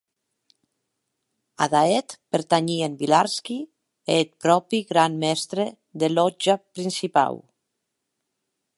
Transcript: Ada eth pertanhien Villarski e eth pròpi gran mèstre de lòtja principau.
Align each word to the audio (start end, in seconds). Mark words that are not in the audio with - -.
Ada 1.65 1.81
eth 1.97 2.13
pertanhien 2.35 2.95
Villarski 3.01 3.59
e 4.09 4.13
eth 4.21 4.33
pròpi 4.43 4.77
gran 4.91 5.13
mèstre 5.25 5.63
de 5.99 6.07
lòtja 6.17 6.55
principau. 6.75 7.33